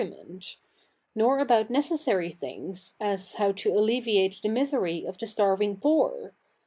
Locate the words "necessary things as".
1.69-3.35